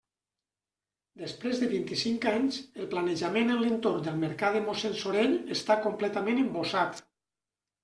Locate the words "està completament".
5.59-6.45